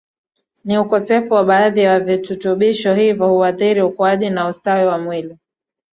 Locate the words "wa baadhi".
1.33-1.79